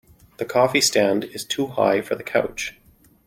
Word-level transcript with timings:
The 0.37 0.45
coffee 0.45 0.81
stand 0.81 1.25
is 1.25 1.45
too 1.45 1.67
high 1.67 2.01
for 2.01 2.15
the 2.15 2.23
couch. 2.23 2.73